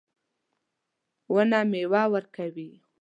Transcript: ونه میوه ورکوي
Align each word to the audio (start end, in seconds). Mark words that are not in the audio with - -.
ونه 1.33 1.59
میوه 1.71 2.03
ورکوي 2.13 2.69